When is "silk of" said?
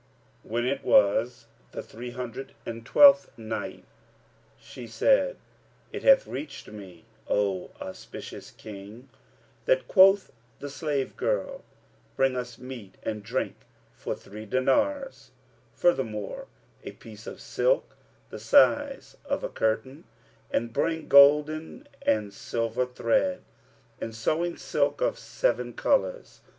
24.57-25.19